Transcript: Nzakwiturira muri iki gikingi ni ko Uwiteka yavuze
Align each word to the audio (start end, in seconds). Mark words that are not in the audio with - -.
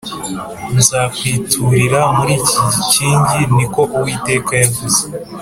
Nzakwiturira 0.77 2.01
muri 2.15 2.33
iki 2.41 2.57
gikingi 2.73 3.39
ni 3.55 3.65
ko 3.73 3.81
Uwiteka 3.97 4.51
yavuze 4.63 5.01